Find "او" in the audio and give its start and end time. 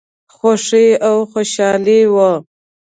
1.07-1.15